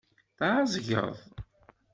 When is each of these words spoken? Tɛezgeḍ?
Tɛezgeḍ? 0.37 1.13